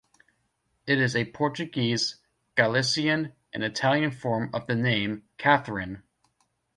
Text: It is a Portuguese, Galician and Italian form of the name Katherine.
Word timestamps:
It 0.87 0.97
is 0.99 1.15
a 1.15 1.29
Portuguese, 1.31 2.15
Galician 2.55 3.33
and 3.53 3.63
Italian 3.63 4.09
form 4.09 4.49
of 4.51 4.65
the 4.65 4.73
name 4.73 5.25
Katherine. 5.37 6.01